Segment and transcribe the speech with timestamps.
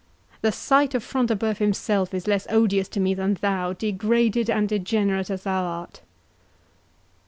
[0.41, 4.49] —The sight of Front de Bœuf himself is less odious to me than thou, degraded
[4.49, 6.01] and degenerate as thou art."